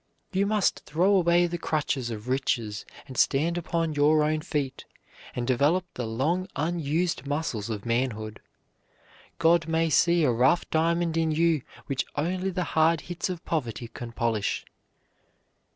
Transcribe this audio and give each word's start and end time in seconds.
You 0.33 0.47
must 0.47 0.79
throw 0.87 1.13
away 1.15 1.45
the 1.45 1.59
crutches 1.59 2.09
of 2.09 2.27
riches 2.27 2.87
and 3.05 3.15
stand 3.15 3.55
upon 3.55 3.93
your 3.93 4.23
own 4.23 4.41
feet, 4.41 4.83
and 5.35 5.45
develop 5.45 5.85
the 5.93 6.07
long 6.07 6.47
unused 6.55 7.27
muscles 7.27 7.69
of 7.69 7.85
manhood. 7.85 8.39
God 9.37 9.67
may 9.67 9.91
see 9.91 10.23
a 10.23 10.31
rough 10.31 10.67
diamond 10.71 11.17
in 11.17 11.29
you 11.31 11.61
which 11.85 12.03
only 12.15 12.49
the 12.49 12.63
hard 12.73 13.01
hits 13.01 13.29
of 13.29 13.45
poverty 13.45 13.89
can 13.89 14.11
polish. 14.11 14.65